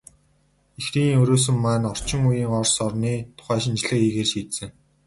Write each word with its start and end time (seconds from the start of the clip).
Ихрийн 0.79 1.19
өрөөсөн 1.21 1.57
маань 1.63 1.87
орчин 1.91 2.21
үеийн 2.29 2.53
Орос 2.57 2.73
орны 2.85 3.13
тухай 3.37 3.59
шинжилгээ 3.63 3.99
хийхээр 4.01 4.29
шийдсэн. 4.31 4.69